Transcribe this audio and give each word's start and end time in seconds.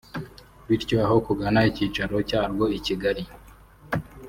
bityo 0.67 0.95
aho 1.05 1.15
kugana 1.25 1.59
icyicaro 1.69 2.15
cyarwo 2.29 2.65
i 2.77 2.79
Kigali 2.85 3.23